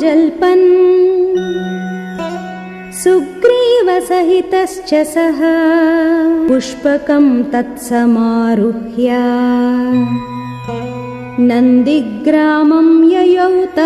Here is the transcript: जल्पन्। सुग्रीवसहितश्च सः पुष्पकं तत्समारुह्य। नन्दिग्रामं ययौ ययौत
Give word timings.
जल्पन्। 0.00 0.66
सुग्रीवसहितश्च 2.92 4.94
सः 4.94 5.40
पुष्पकं 6.48 7.44
तत्समारुह्य। 7.44 9.08
नन्दिग्रामं 11.42 13.10
ययौ 13.10 13.48
ययौत 13.48 13.79